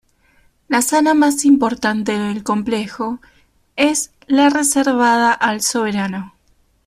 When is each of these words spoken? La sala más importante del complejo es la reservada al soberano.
La 0.67 0.81
sala 0.81 1.13
más 1.13 1.45
importante 1.45 2.17
del 2.17 2.41
complejo 2.41 3.19
es 3.75 4.11
la 4.25 4.49
reservada 4.49 5.31
al 5.31 5.61
soberano. 5.61 6.33